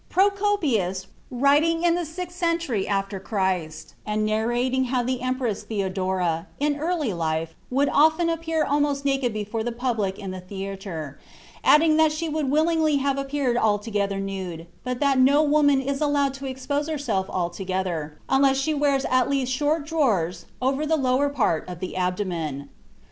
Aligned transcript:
Procopius, 0.09 1.05
writing 1.29 1.83
in 1.83 1.93
the 1.93 2.05
sixth 2.07 2.35
century 2.35 2.87
after 2.87 3.19
Christ, 3.19 3.93
and 4.03 4.25
narrating 4.25 4.85
how 4.85 5.03
the 5.03 5.21
Empress 5.21 5.61
Theodora, 5.61 6.47
in 6.59 6.75
early 6.77 7.13
life, 7.13 7.53
would 7.69 7.87
often 7.87 8.27
appear 8.27 8.65
almost 8.65 9.05
naked 9.05 9.31
before 9.31 9.61
the 9.63 9.71
public 9.71 10.17
in 10.17 10.31
the 10.31 10.41
theatre, 10.41 11.19
adds 11.63 11.97
that 11.97 12.11
she 12.11 12.27
would 12.27 12.49
willingly 12.49 12.95
have 12.95 13.19
appeared 13.19 13.57
altogether 13.57 14.19
nude, 14.19 14.65
but 14.83 14.99
that 15.01 15.19
"no 15.19 15.43
woman 15.43 15.79
is 15.79 16.01
allowed 16.01 16.33
to 16.33 16.47
expose 16.47 16.87
herself 16.89 17.29
altogether, 17.29 18.17
unless 18.27 18.57
she 18.57 18.73
wears 18.73 19.05
at 19.05 19.29
least 19.29 19.51
short 19.51 19.85
drawers 19.85 20.47
over 20.63 20.83
the 20.83 20.97
lower 20.97 21.29
part 21.29 21.63
of 21.69 21.79
the 21.79 21.95
abdomen." 21.95 22.69